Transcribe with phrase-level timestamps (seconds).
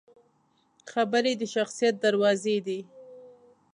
[0.91, 2.79] خبرې د شخصیت دروازې دي